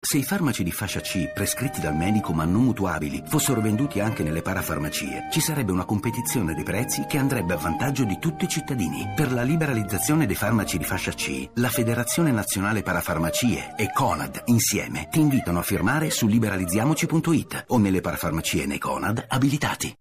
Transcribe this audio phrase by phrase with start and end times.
[0.00, 4.22] Se i farmaci di fascia C, prescritti dal medico ma non mutuabili, fossero venduti anche
[4.22, 8.48] nelle parafarmacie, ci sarebbe una competizione dei prezzi che andrebbe a vantaggio di tutti i
[8.48, 9.08] cittadini.
[9.16, 15.08] Per la liberalizzazione dei farmaci di fascia C, la Federazione Nazionale Parafarmacie e Conad insieme
[15.10, 19.92] ti invitano a firmare su liberalizziamoci.it o nelle parafarmacie nei Conad abilitati.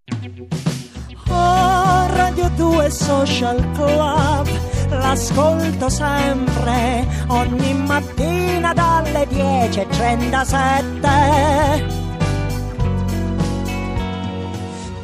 [1.30, 4.48] Oh, Radio 2 Social Club,
[4.90, 11.96] l'ascolto sempre, ogni mattina dalle 10.37.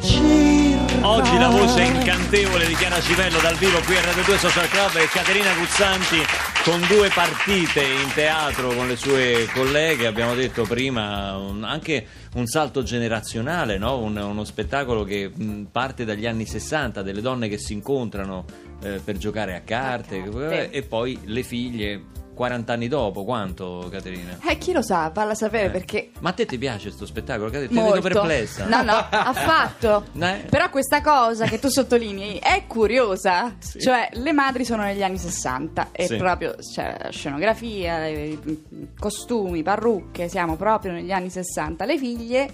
[0.00, 1.08] Circa.
[1.08, 4.96] Oggi la voce incantevole di Chiara Civello dal vivo qui a Radio 2 Social Club
[4.96, 6.18] e Caterina Guzzanti
[6.64, 12.06] con due partite in teatro con le sue colleghe, abbiamo detto prima, un- anche
[12.36, 13.98] un salto generazionale, no?
[13.98, 18.46] Un- uno spettacolo che mh, parte dagli anni 60, delle donne che si incontrano
[18.84, 22.02] eh, per giocare a carte eh, e poi le figlie
[22.34, 24.38] 40 anni dopo, quanto Caterina?
[24.48, 25.70] Eh, chi lo sa, valla a sapere Eh.
[25.70, 26.10] perché.
[26.18, 27.46] Ma a te ti piace questo spettacolo?
[27.48, 27.68] Caterina?
[27.80, 28.00] Ti Molto.
[28.00, 28.66] vedo perplessa.
[28.66, 30.06] No, no, affatto.
[30.18, 30.44] Eh?
[30.50, 33.54] Però questa cosa che tu sottolinei è curiosa.
[33.60, 33.78] Sì.
[33.78, 36.16] Cioè, le madri sono negli anni 60 e Sì.
[36.16, 38.36] proprio c'è scenografia, eh,
[38.98, 41.84] costumi, parrucche, siamo proprio negli anni 60.
[41.84, 42.50] Le figlie eh,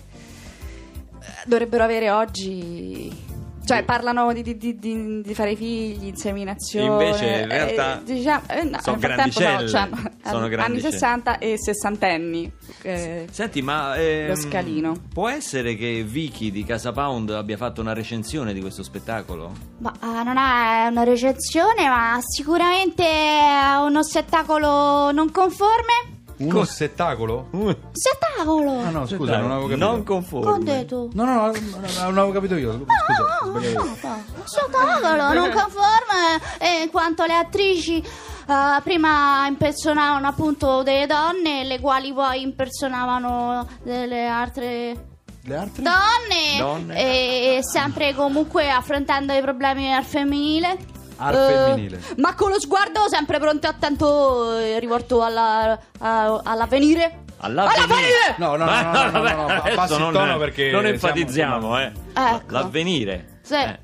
[1.46, 3.28] dovrebbero avere oggi.
[3.64, 6.86] Cioè, parlano di, di- di- di- di fare figli, inseminazione.
[7.04, 9.70] Invece, in realtà, eh, diciamo, eh, no, sono frattempo no, grandicelle.
[9.70, 10.92] c'hanno Sono anni grandicelle.
[10.92, 12.52] 60 e sessantenni.
[12.82, 14.96] eh, Senti, ma ehm, Lo scalino.
[15.12, 19.52] può essere che Vicky di Casa Pound abbia fatto una recensione di questo spettacolo?
[19.78, 26.18] Ma eh, non è una recensione, ma sicuramente è uno spettacolo non conforme.
[26.40, 27.48] Uno spettacolo?
[27.92, 28.80] Spettacolo!
[28.80, 29.86] Ah no, scusa, non avevo capito.
[29.86, 30.64] Non Che ho conforme.
[30.64, 31.08] detto?
[31.12, 32.72] No, no, no, no, non avevo capito io.
[33.06, 33.96] Scusa, ho sbagliato.
[34.44, 41.78] Spettacolo non conforme eh, in quanto le attrici eh, prima impersonavano appunto delle donne, le
[41.78, 45.04] quali poi impersonavano delle altre
[45.42, 45.82] Le altre?
[45.82, 46.96] donne, Donne.
[46.96, 50.78] e sempre comunque affrontando i problemi al femminile.
[51.22, 52.00] Al Eh, femminile.
[52.16, 57.24] ma con lo sguardo sempre pronto e attento eh, rivolto alla, a- all'avvenire.
[57.42, 58.34] All'avvenire.
[58.38, 60.80] No, no, no, no, no, no, no, no, Adesso abbassi il non, tono perché non
[60.82, 61.92] siamo, enfatizziamo, eh.
[62.14, 62.42] Ecco.
[62.52, 63.38] L'avvenire.
[63.42, 63.54] Sì.
[63.54, 63.78] Eh.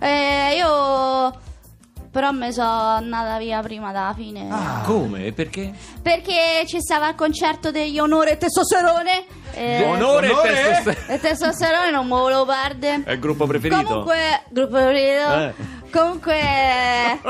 [0.00, 1.40] Eh, io
[2.10, 4.46] però mi sono andata via prima della fine.
[4.50, 4.82] Ah.
[4.84, 5.26] Come?
[5.26, 5.72] E perché?
[6.02, 9.24] Perché ci stava il concerto degli onore e testosterone.
[9.52, 10.50] eh, Onore, onore?
[10.50, 11.14] e testosterone.
[11.14, 13.02] E testosterone non me lo volevo perdere.
[13.04, 13.82] È il gruppo preferito?
[13.82, 15.34] Comunque, gruppo preferito.
[15.34, 15.54] Eh.
[15.90, 16.40] Comunque,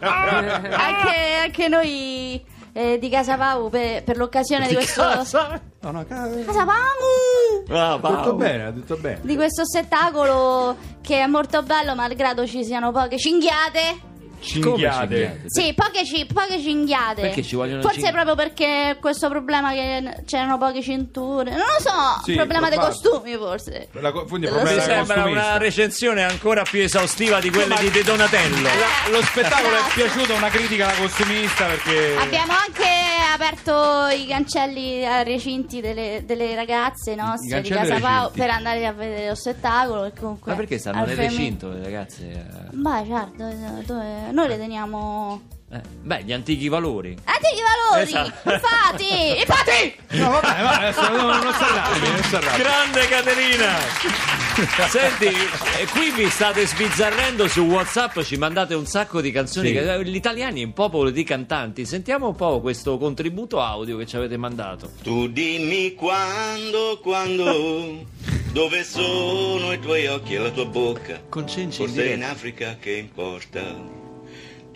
[0.00, 5.02] anche, anche noi eh, di Casa Pau per, per l'occasione di, Di questo.
[5.02, 5.60] casa?
[5.80, 7.76] No, no, ca- Casa Pau!
[7.76, 9.20] Ah, ha detto bene, ha detto bene.
[9.22, 14.06] Di questo spettacolo che è molto bello, malgrado ci siano poche cinghiate.
[14.40, 15.16] Cinghiate.
[15.16, 15.42] cinghiate?
[15.46, 17.20] Sì, poche, ci- poche cinghiate.
[17.22, 21.50] Perché ci vogliono Forse cing- proprio perché questo problema che c'erano poche cinture.
[21.50, 23.08] Non lo so, Sì, problema dei probabile.
[23.10, 23.88] costumi forse.
[23.92, 25.46] La co- quindi il Mi problema è sembra costumista.
[25.48, 28.62] una recensione ancora più esaustiva di quelle di De Donatello.
[28.62, 30.02] La- lo spettacolo è Grazie.
[30.04, 32.16] piaciuto, una critica alla costumista perché...
[32.18, 32.97] Abbiamo anche
[33.38, 38.92] aperto i cancelli ai recinti delle, delle ragazze nostre di Casa Pau per andare a
[38.92, 40.10] vedere lo spettacolo.
[40.18, 42.30] Comunque Ma perché stanno nel recinto le ragazze?
[42.30, 42.44] eh?
[42.72, 45.40] Beh, certo, eh, noi le teniamo.
[45.70, 47.14] Eh, beh, gli antichi valori.
[47.24, 48.08] Antichi valori!
[48.08, 48.50] Esatto.
[48.52, 49.38] Infatti!
[49.40, 50.16] Infatti!
[50.18, 52.62] No, vabbè, va, adesso non, non si arrabbi, non si arrabbi.
[52.62, 53.76] Grande Caterina!
[54.88, 59.68] Senti, eh, qui vi state sbizzarrendo su WhatsApp, ci mandate un sacco di canzoni.
[59.68, 59.74] Sì.
[59.74, 61.84] che- Gli italiani è un popolo di cantanti.
[61.84, 64.90] Sentiamo un po' questo contributo audio che ci avete mandato.
[65.02, 68.04] Tu dimmi quando, quando,
[68.52, 71.20] dove sono i tuoi occhi e la tua bocca?
[71.28, 72.24] Con Cenci in Forse in.
[72.24, 74.06] Africa che importa?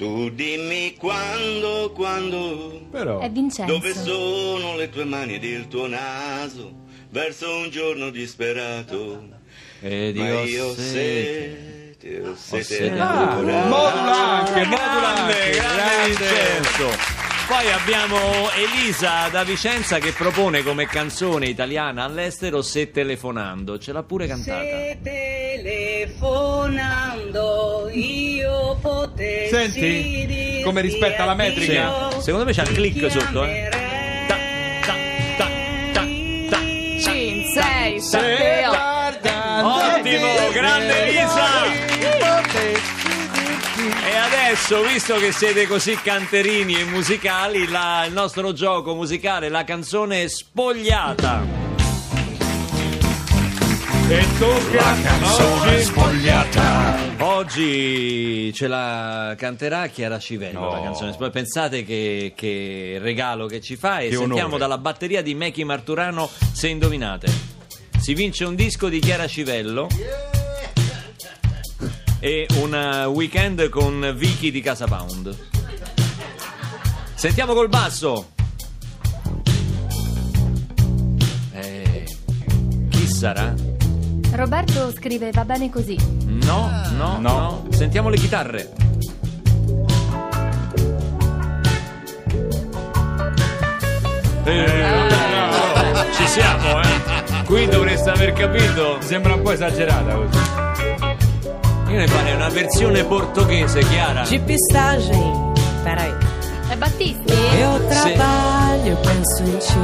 [0.02, 3.20] Tu dimmi quando, quando, Però...
[3.20, 3.72] È Vincenzo.
[3.72, 6.72] dove sono le tue mani ed il tuo naso?
[7.10, 9.22] Verso un giorno disperato,
[9.80, 10.74] Ed ma io
[12.98, 13.66] ancora.
[13.66, 16.08] Modula anche, modula anche, grande grande.
[16.08, 17.11] Vincenzo.
[17.48, 18.16] Poi abbiamo
[18.52, 23.78] Elisa da Vicenza che propone come canzone italiana all'estero Se telefonando.
[23.78, 24.62] Ce l'ha pure cantata.
[26.62, 30.62] telefonando io potessi Senti?
[30.64, 32.06] Come rispetta la metrica?
[32.06, 33.68] addio, Secondo me c'ha il click sotto, eh.
[34.26, 34.36] Ta,
[34.86, 34.96] ta,
[35.36, 35.46] ta,
[35.92, 36.00] ta,
[36.50, 36.58] ta.
[37.00, 38.30] 5, 6, Se 7, 8.
[38.32, 38.51] guardando
[44.52, 50.28] adesso, visto che siete così canterini e musicali, la- il nostro gioco musicale, la canzone
[50.28, 51.42] spogliata.
[54.08, 54.94] E tocca
[55.42, 56.96] oggi spogliata.
[57.20, 60.70] Oggi ce la canterà Chiara Civello, No.
[60.72, 61.30] la canzone.
[61.30, 64.58] Pensate che, che regalo che ci fa e Che sentiamo onore.
[64.58, 67.26] dalla batteria di Mechi Marturano se indovinate.
[67.98, 69.86] Si vince un disco di Chiara Civello
[72.24, 75.36] e un eh, weekend con Vicky di Casa Pound.
[77.14, 78.30] Sentiamo col basso.
[81.52, 82.06] Eh,
[82.90, 83.52] chi sarà?
[84.30, 85.98] Roberto scrive va bene così.
[86.24, 87.66] No, no, no, No.
[87.70, 88.72] Sentiamo le chitarre.
[94.44, 94.84] Eh,
[96.14, 97.44] ci siamo, eh.
[97.44, 99.00] Qui dovreste aver capito.
[99.00, 100.71] sembra un po' esagerata così.
[101.92, 104.22] Io ne farei una versione portoghese, Chiara.
[104.22, 105.54] De pistagem.
[105.84, 106.10] Peraí.
[106.70, 107.30] È Battisti?
[107.60, 109.78] Eu trabalho, penso em ti.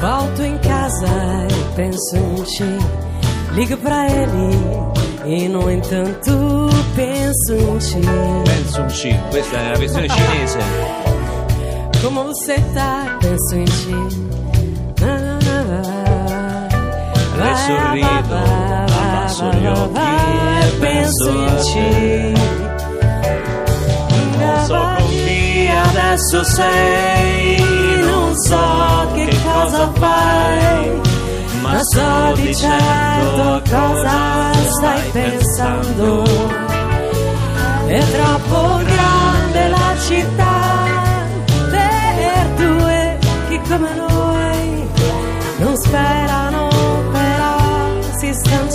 [0.00, 2.78] Volto em casa e penso em ti.
[3.52, 4.50] Ligo pra ele
[5.26, 8.00] e, no entanto, penso em ti.
[8.44, 10.58] Penso un C, questa è la versione cinese.
[12.02, 13.94] Como você tá, penso em ti.
[15.00, 15.80] Na, na, na.
[17.36, 18.99] Adesso Vai, rido, vai, vai, vai,
[19.30, 21.88] gli vai, occhi e penso a in ti.
[24.38, 31.00] Non so con chi adesso sei, non so che cosa fai,
[31.62, 36.24] ma sto di certo cosa stai pensando.
[37.86, 40.88] È troppo grande la città
[41.70, 43.18] per due
[43.48, 44.88] che come noi
[45.58, 46.19] non sperano,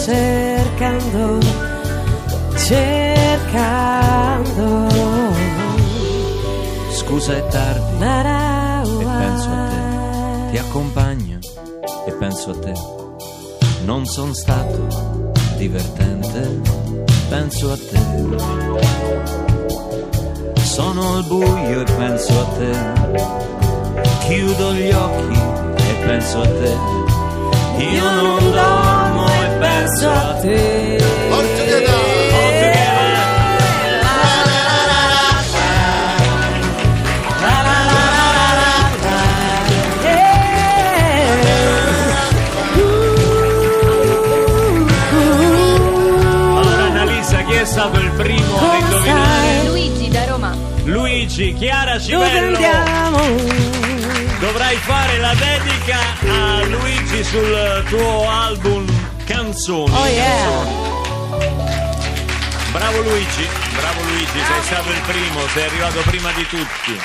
[0.05, 1.39] cercando,
[2.57, 3.33] cercando.
[6.91, 11.39] Scusa è tardi e penso a te, ti accompagno
[12.05, 12.73] e penso a te.
[13.85, 16.61] Non sono stato divertente,
[17.29, 17.99] penso a te.
[20.61, 22.71] Sono al buio e penso a te.
[24.27, 25.39] Chiudo gli occhi
[25.77, 26.73] e penso a te.
[27.77, 28.84] Io non e
[29.75, 30.97] penso a te.
[31.29, 31.93] Portoghese.
[46.57, 49.63] Allora Annalisa, chi è stato il primo a indovinare?
[49.67, 50.55] Luigi da Roma.
[50.85, 52.57] Luigi, Chiara Civello.
[54.39, 58.94] Dovrai fare la dedica a Luigi sul tuo album
[59.55, 59.95] Canzoni.
[59.95, 60.63] Oh yeah!
[62.71, 66.99] Bravo Luigi, bravo Luigi, sei stato il primo, sei arrivato prima di tutti.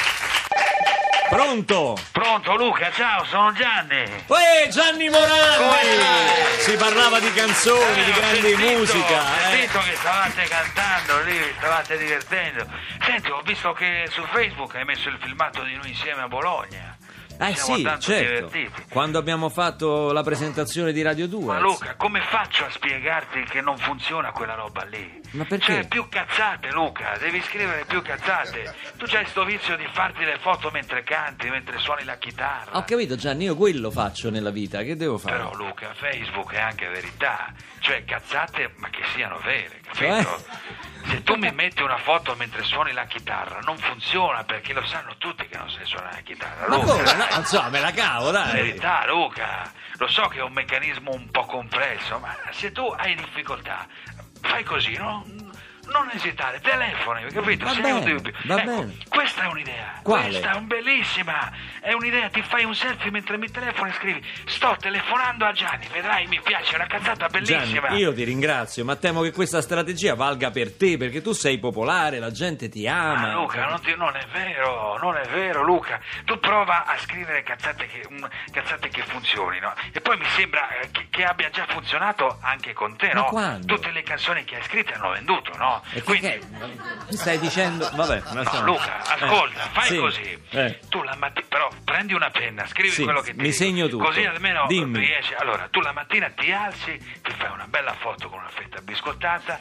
[1.29, 1.97] Pronto?
[2.11, 4.03] Pronto Luca, ciao, sono Gianni.
[4.27, 5.77] Uè, Gianni Morandi!
[6.59, 9.21] Si parlava di canzoni, di Eh, ho grande sentito, musica.
[9.21, 9.51] Ho eh.
[9.51, 12.67] sentito che stavate cantando lì, vi stavate divertendo.
[13.07, 16.99] Senti, ho visto che su Facebook hai messo il filmato di noi insieme a Bologna.
[17.43, 18.49] Eh Siamo sì, certo.
[18.49, 18.83] divertiti.
[18.91, 21.45] Quando abbiamo fatto la presentazione di Radio 2.
[21.47, 25.21] Ma Luca, come faccio a spiegarti che non funziona quella roba lì?
[25.31, 25.73] Ma perché?
[25.73, 28.75] Cioè, più cazzate, Luca, devi scrivere più cazzate.
[28.99, 32.77] Tu c'hai sto vizio di farti le foto mentre canti, mentre suoni la chitarra.
[32.77, 35.37] Ho capito Gianni, io quello faccio nella vita, che devo fare?
[35.37, 40.05] Però Luca, Facebook è anche verità, cioè cazzate ma che siano vere, capito?
[40.05, 40.29] Cioè?
[41.09, 45.15] Se tu mi metti una foto mentre suoni la chitarra non funziona perché lo sanno
[45.19, 46.69] tutti che non sai suonare la chitarra.
[46.69, 47.15] Ma Luca, come?
[47.15, 48.53] No, insomma, me la cavo, dai.
[48.53, 53.15] Verità, Luca, lo so che è un meccanismo un po' complesso, ma se tu hai
[53.15, 53.87] difficoltà,
[54.43, 55.25] fai così, no?
[55.93, 57.65] Non esitare, telefoni, capito?
[57.65, 58.97] Va Se bene, hai va Ecco, bene.
[59.21, 60.01] Questa è un'idea.
[60.03, 60.29] Quale?
[60.31, 61.51] Questa è un bellissima.
[61.79, 65.87] È un'idea, ti fai un selfie mentre mi telefoni e scrivi "Sto telefonando a Gianni",
[65.93, 67.89] vedrai, mi piace, è una cazzata bellissima.
[67.89, 71.59] Gianni, io ti ringrazio, ma temo che questa strategia valga per te, perché tu sei
[71.59, 73.21] popolare, la gente ti ama.
[73.27, 76.01] Ma Luca, non, ti- non è vero, non è vero Luca.
[76.25, 79.75] Tu prova a scrivere cazzate che, mm, cazzate che funzionino.
[79.93, 83.25] E poi mi sembra eh, che, che abbia già funzionato anche con te, Ma no?
[83.27, 83.75] quando?
[83.75, 85.83] Tutte le canzoni che hai scritte hanno venduto, no?
[85.93, 86.41] E Quindi, che-
[87.17, 87.87] stai dicendo?
[87.95, 88.63] Vabbè, No.
[88.65, 90.43] Luca, ascolta, fai sì, così.
[90.51, 90.79] eh.
[90.89, 94.05] Tu la mattina, però prendi una penna, scrivi Sì, quello che ti mi segno tutto.
[94.05, 94.99] Così almeno Dimmi.
[94.99, 95.35] riesci.
[95.35, 99.59] Allora, tu la mattina ti alzi, ti fai una bella foto con una fetta biscottata,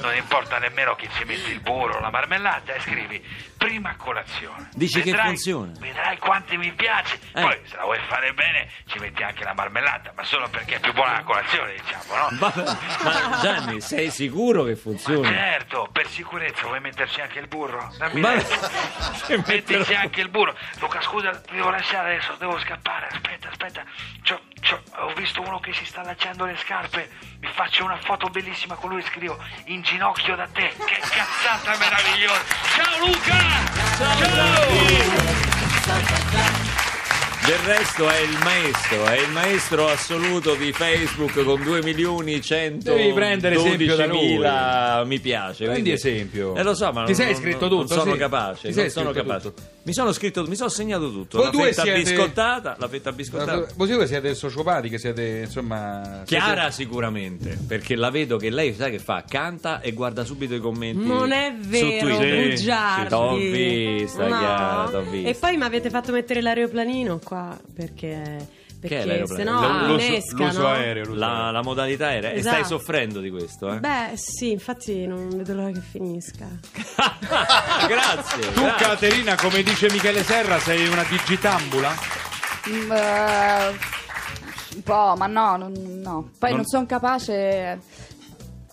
[0.00, 3.22] non importa nemmeno che ci metti il burro o la marmellata e scrivi
[3.62, 4.68] prima colazione.
[4.74, 5.72] Dici che Vedrai- funziona?
[5.78, 7.18] Vedrai quanti mi piace.
[7.34, 7.40] Eh.
[7.40, 10.80] Poi, se la vuoi fare bene, ci metti anche la marmellata, ma solo perché è
[10.80, 12.28] più buona la colazione, diciamo, no?
[12.38, 12.64] Vabbè,
[13.02, 15.28] ma Gianni, sei sicuro che funziona?
[15.28, 17.92] Certo, per sicurezza vuoi metterci anche il burro?
[17.98, 18.20] Dammi.
[19.26, 20.54] Che metterò- Mettici anche il burro.
[20.80, 23.06] Luca, scusa, ti devo lasciare adesso, devo scappare.
[23.10, 23.82] Aspetta, aspetta.
[24.22, 27.08] C'ho, c'ho, ho visto uno che si sta allacciando le scarpe,
[27.40, 30.72] mi faccio una foto bellissima con lui e scrivo in ginocchio da te.
[30.84, 32.71] Che cazzata meravigliosa!
[32.74, 33.40] Ciao Luca!
[33.98, 34.20] Ciao!
[37.44, 42.94] Del resto è il maestro, è il maestro assoluto di Facebook con 2 milioni 100
[42.94, 44.38] Devi prendere esempio da lui.
[45.06, 45.64] mi piace.
[45.64, 46.54] Prendi quindi- esempio.
[46.54, 48.18] Eh lo so, ma Ti sei non- scritto non tutto, sono sì.
[48.18, 49.40] capace, Ti sei non sono capace.
[49.48, 49.62] tutto.
[49.84, 51.38] Mi sono scritto, mi sono segnato tutto.
[51.38, 53.66] Voi la due fetta siete- biscottata, la fetta biscottata.
[53.74, 56.22] Voi due siete sociopati, che siete insomma.
[56.24, 60.54] Chiara siete- sicuramente, perché la vedo che lei sai che fa, canta e guarda subito
[60.54, 62.48] i commenti Non è su vero, Twitter.
[62.50, 63.08] bugiardi.
[63.08, 64.38] T'ho vista, No.
[64.38, 65.28] Chiara, t'ho vista.
[65.28, 68.60] E poi mi avete fatto mettere l'aeroplanino qua perché.
[68.82, 70.66] Che è Perché se no L'uso- innesca, l'uso no?
[70.68, 72.78] aereo, l'uso la, la modalità era e stai Esatto.
[72.78, 73.78] soffrendo di questo, eh?
[73.78, 76.46] Beh, sì, infatti non vedo l'ora che finisca.
[77.86, 78.52] grazie.
[78.52, 78.86] Tu, grazie.
[78.86, 81.94] Caterina, come dice Michele Serra, sei una digitambula?
[82.70, 83.68] Mm, eh,
[84.74, 85.72] un po', ma no, non,
[86.02, 86.30] no.
[86.38, 87.80] Poi Non- non, sono capace.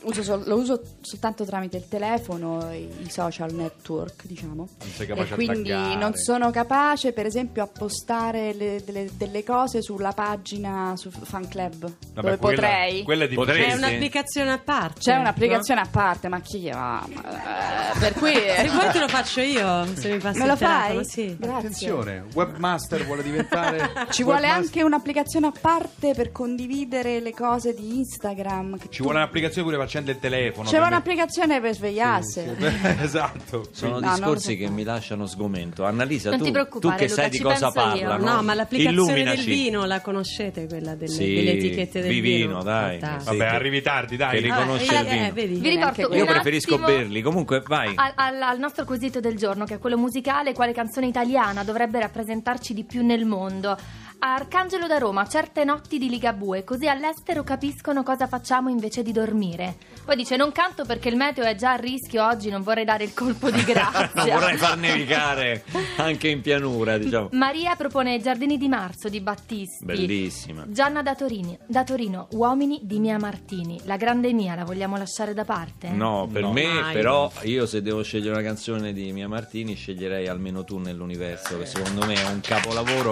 [0.03, 4.67] Uso sol- lo uso soltanto tramite il telefono, i, i social network, diciamo.
[4.95, 5.95] sei capace e a quindi taggare.
[5.95, 11.47] non sono capace, per esempio, a postare le- delle, delle cose sulla pagina su Fan
[11.47, 13.03] Club, Vabbè, dove quella- potrei.
[13.03, 13.77] Quella è di Potrei- È sì.
[13.77, 14.99] un'applicazione a parte.
[14.99, 17.05] C'è un'applicazione a parte, ma chi va?
[17.07, 21.03] Eh, per cui Se vuoi te lo faccio io, se mi passi me lo fai?
[21.05, 21.35] Sì.
[21.37, 21.57] Grazie.
[21.57, 24.07] Attenzione, webmaster vuole diventare.
[24.11, 24.63] Ci vuole webmaster.
[24.65, 28.77] anche un'applicazione a parte per condividere le cose di Instagram.
[28.79, 30.69] Ci tu- vuole un'applicazione pure per accendere il telefono.
[30.69, 32.41] C'è per un'applicazione per svegliarsi.
[33.01, 33.67] esatto.
[33.71, 35.83] Sono No, discorsi che mi lasciano sgomento.
[35.85, 38.23] Annalisa, Non tu, ti preoccupare, tu che Luca, sai di cosa parlano?
[38.35, 39.49] No, ma l'applicazione del Illuminaci.
[39.49, 42.63] vino la conoscete, quella delle, Sì, delle etichette del Vivino, vino?
[42.63, 42.99] dai.
[42.99, 43.23] Fantastico.
[43.31, 44.29] Vabbè, Sì, che- arrivi tardi, dai.
[44.35, 45.25] che riconosce Ah, il eh, vino.
[45.25, 45.59] eh, vedi?
[45.59, 47.21] Vi riporto Io preferisco berli.
[47.21, 47.91] Comunque, vai.
[47.95, 51.99] al, al- al nostro quesito del giorno, che è quello musicale, quale canzone italiana dovrebbe
[51.99, 53.75] rappresentarci di più nel mondo?
[54.21, 59.77] Arcangelo da Roma, certe notti di Ligabue, così all'estero capiscono cosa facciamo invece di dormire.
[60.03, 63.05] Poi dice: Non canto perché il meteo è già a rischio oggi, non vorrei dare
[63.05, 64.37] il colpo di Non grazia.
[64.37, 65.63] vorrei far nevicare
[65.95, 67.29] anche in pianura, diciamo.
[67.31, 69.85] Maria propone Giardini di Marzo di Battisti.
[69.85, 70.65] Bellissima.
[70.67, 73.79] Gianna da Torino, da Torino, Uomini di Mia Martini.
[73.85, 75.91] La grande mia la vogliamo lasciare da parte?
[75.91, 76.51] No, per No.
[76.51, 76.93] me Mai.
[76.93, 81.65] però io se devo scegliere una canzone di Mia Martini sceglierei Almeno tu nell'universo, che
[81.65, 83.11] secondo me è un capolavoro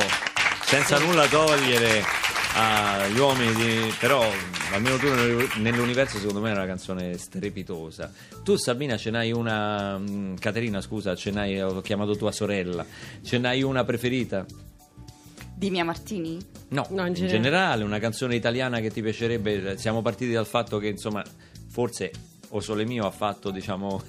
[0.67, 2.03] senza nulla togliere
[2.53, 3.93] agli uomini di...
[3.97, 4.29] però
[4.73, 5.07] Almeno tu
[5.61, 8.11] nell'universo secondo me è una canzone strepitosa.
[8.43, 9.97] Tu Sabina ce n'hai una...
[9.97, 12.85] mm, Caterina scusa, ce n'hai, ho chiamato tua sorella,
[13.23, 14.45] ce n'hai una preferita?
[15.55, 16.37] Di Mia Martini?
[16.69, 19.77] No, No, in in, generale una canzone italiana che ti piacerebbe.
[19.77, 21.23] Siamo partiti dal fatto che insomma,
[21.69, 22.11] forse
[22.49, 24.01] O Sole Mio ha fatto diciamo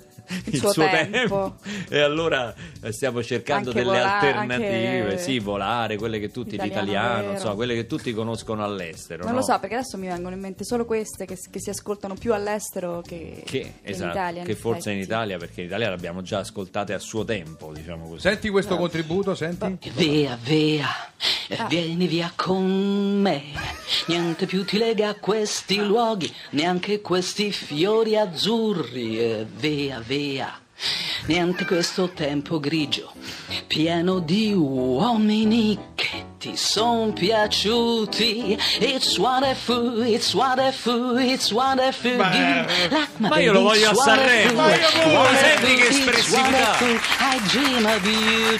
[0.44, 1.08] il, suo suo, tempo.
[1.08, 1.56] tempo.
[1.88, 5.02] e allora eh, stiamo cercando Anche delle vola- alternative.
[5.10, 9.22] anche Sì, volare, quelle che tutti Italiano l'italiano, insomma, quelle che tutti conoscono all'estero.
[9.24, 9.38] Non no?
[9.38, 12.34] lo so, perché adesso mi vengono in mente solo queste che, che si ascoltano più
[12.34, 14.42] all'estero che, Che, che esatto, in Italia.
[14.44, 14.98] che in forse in.
[15.00, 18.20] Italia, perché in Italia l'abbiamo già ascoltate a suo tempo, diciamo così.
[18.20, 19.78] Senti questo contributo, senti?
[19.94, 20.86] Via, via,
[21.48, 23.42] eh, vieni via con me.
[24.06, 29.18] Niente più ti lega a questi luoghi, neanche questi fiori azzurri.
[29.18, 30.52] eh, Via, via.
[31.26, 33.12] Niente questo tempo grigio,
[33.66, 38.56] pieno di uomini che ti son piaciuti.
[38.78, 42.16] It's wonderful, it's wonderful, it's wonderful.
[42.16, 44.52] Beh, Like my ma io lo voglio a Sanremo.
[44.62, 46.76] Ma io pure, senti che espressività.
[46.80, 48.58] I dream of you.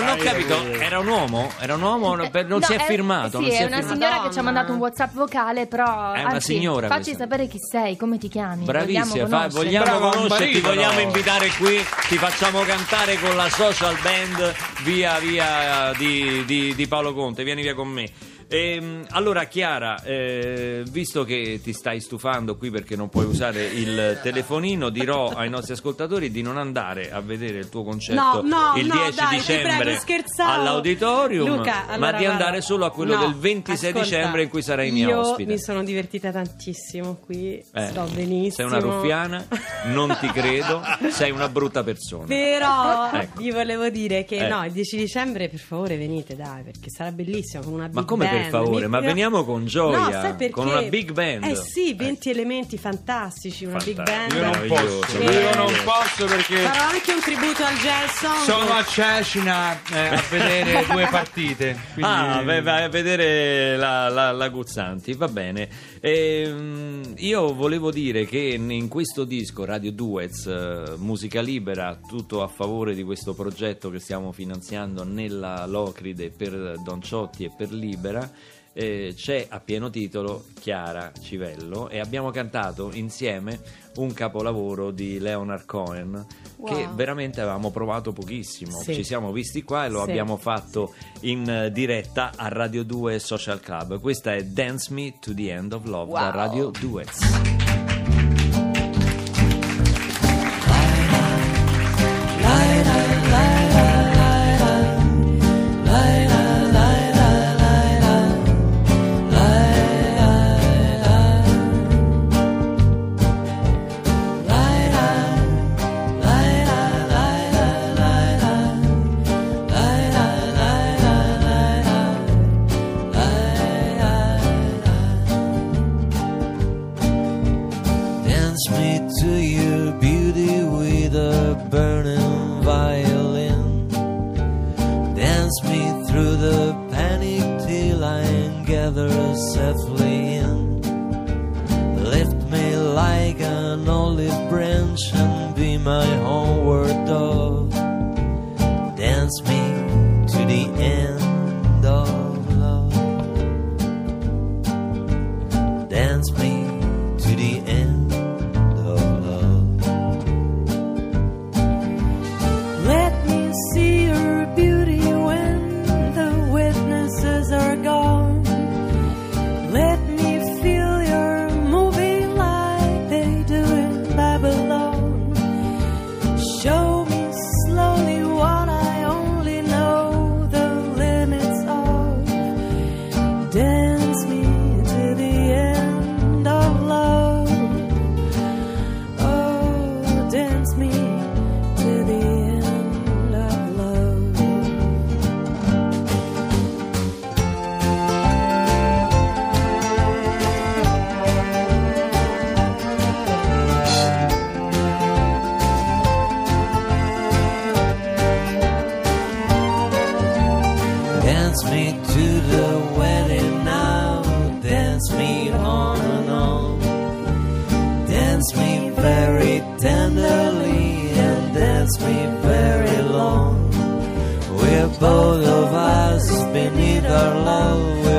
[0.00, 1.50] Non ho capito, era un uomo?
[1.60, 2.14] Era un uomo?
[2.16, 3.38] Non No, si è è- firmato.
[3.38, 3.94] Sì, non si è è una firmato.
[3.94, 4.42] signora che ci ha Madonna.
[4.50, 6.12] mandato un WhatsApp vocale, però.
[6.12, 7.22] È una anzi, signora Facci questa.
[7.22, 8.64] sapere chi sei, come ti chiami.
[8.64, 9.56] Bravissima, vogliamo fa- conoscerti.
[9.64, 11.00] vogliamo Brava, un conoscerti, marito, vogliamo no?
[11.00, 17.14] invitare qui, ti facciamo cantare con la social band via via di, di- di Paolo
[17.14, 18.10] Conte, vieni via con me.
[18.48, 24.18] Ehm, allora Chiara, eh, visto che ti stai stufando qui perché non puoi usare il
[24.22, 28.78] telefonino, dirò ai nostri ascoltatori di non andare a vedere il tuo concerto No, no,
[28.80, 33.16] il no, 10 dai, dicembre prego, all'auditorium, Luca, ma allora, di andare solo a quello
[33.16, 35.52] del 26 ascolta, dicembre in cui sarai mia io ospite.
[35.52, 38.68] mi sono divertita tantissimo qui, Eh, sto benissimo.
[38.68, 39.46] Sei una ruffiana,
[39.86, 42.26] non ti credo, sei una brutta persona.
[42.26, 43.33] Però Ecco.
[43.36, 44.48] Vi volevo dire che Eh.
[44.48, 48.04] no, il 10 dicembre per favore venite, dai, perché sarà bellissimo con una big Ma
[48.04, 48.50] come per band.
[48.50, 48.84] favore?
[48.84, 51.44] Mi- Ma veniamo con gioia, No, con una big band.
[51.44, 54.40] Eh sì, 20 elementi fantastici, una big Fantastico.
[54.40, 54.54] band.
[54.54, 55.22] Io non posso, Sì.
[55.24, 58.36] io non posso perché Farò anche un tributo al jazz song.
[58.44, 61.76] sono a Cecina eh, a vedere due partite.
[61.94, 62.10] Quindi...
[62.10, 65.68] Ah, vai, vai a vedere la, la, la Guzzanti, va bene.
[66.06, 72.46] Ehm, io volevo dire che in questo disco Radio Duets, eh, musica libera, tutto a
[72.46, 78.30] favore di questo progetto che stiamo finanziando nella Locride per Don Ciotti e per Libera.
[78.74, 83.60] Eh, c'è a pieno titolo Chiara Civello e abbiamo cantato insieme
[83.96, 86.26] un capolavoro di Leonard Cohen
[86.64, 86.94] che Wow.
[86.94, 88.80] veramente avevamo provato pochissimo.
[88.80, 88.94] Sì.
[88.94, 90.10] Ci siamo visti qua e lo Sì.
[90.10, 94.00] abbiamo fatto in eh, diretta a Radio 2 Social Club.
[94.00, 96.30] Questa è Dance Me to the End of Love da Wow.
[96.32, 97.63] Radio 2.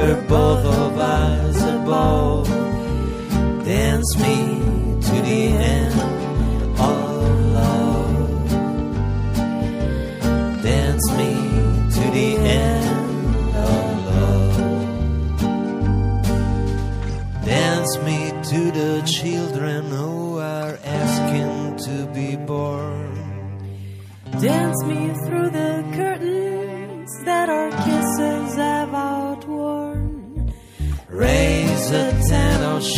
[0.05, 2.47] Both of us above.
[3.65, 4.35] Dance me
[5.01, 5.99] to the end
[6.79, 7.09] of
[7.53, 8.51] love.
[10.61, 11.33] Dance me
[11.95, 12.85] to the end
[13.55, 14.57] of love.
[17.43, 18.19] Dance me
[18.51, 23.11] to the children who are asking to be born.
[24.39, 25.84] Dance me through the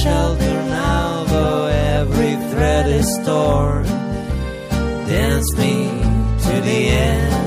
[0.08, 1.66] shelter now, though
[2.00, 3.84] every thread is torn.
[5.12, 5.76] Dance me
[6.46, 7.47] to the end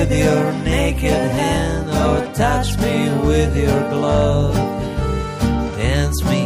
[0.00, 4.54] with your naked hand or touch me with your glove.
[5.76, 6.39] Dance me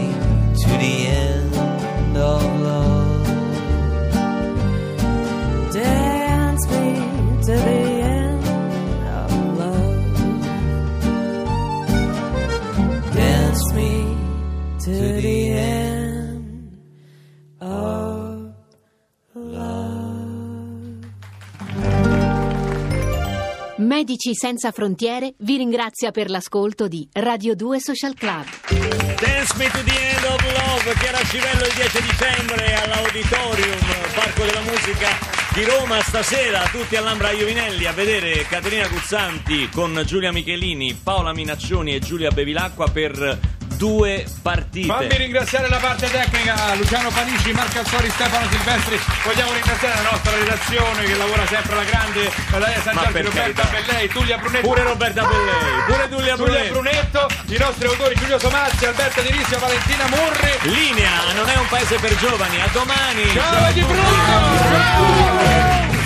[23.94, 28.44] Medici Senza Frontiere vi ringrazia per l'ascolto di Radio 2 Social Club.
[28.66, 33.78] Dance Me to the End of Love, Chiara Civello il 10 dicembre all'Auditorium,
[34.12, 40.32] Parco della Musica di Roma stasera, tutti all'Ambra Iovinelli a vedere Caterina Guzzanti con Giulia
[40.32, 44.86] Michelini, Paola Minaccioni e Giulia Bevilacqua per due partite.
[44.86, 49.00] Fammi ringraziare la parte tecnica, Luciano Panici, Marco Alzori, Stefano Silvestri.
[49.24, 53.24] Vogliamo ringraziare la nostra redazione che lavora sempre alla grande, Daria San Ma Giorgio, per
[53.24, 53.92] Roberta carità.
[53.92, 54.66] Bellei, Tullia Brunetto.
[54.68, 56.72] Pure Roberta Bellei, pure Giulia Brunetto.
[56.72, 60.52] Brunetto, i nostri autori Giulio Somazzi, Alberto Di Rissio, Valentina Murri.
[60.62, 63.32] Linea, non è un paese per giovani, a domani.
[63.32, 64.82] Ciao, di Bruno!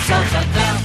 [0.05, 0.78] Social Club.